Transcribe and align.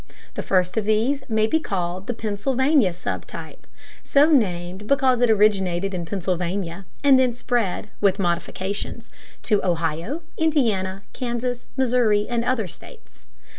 The 0.33 0.41
first 0.41 0.77
of 0.77 0.85
these 0.85 1.21
may 1.29 1.45
be 1.45 1.59
called 1.59 2.07
the 2.07 2.15
Pennsylvania 2.15 2.91
sub 2.91 3.27
type, 3.27 3.67
so 4.03 4.31
named 4.31 4.87
because 4.87 5.21
it 5.21 5.29
originated 5.29 5.93
in 5.93 6.05
Pennsylvania, 6.07 6.87
and 7.03 7.19
then 7.19 7.33
spread, 7.33 7.89
with 8.01 8.17
modifications, 8.17 9.11
to 9.43 9.63
Ohio, 9.63 10.23
Indiana, 10.39 11.03
Kansas, 11.13 11.69
Missouri, 11.77 12.25
and 12.27 12.43
other 12.43 12.65
states. 12.65 13.27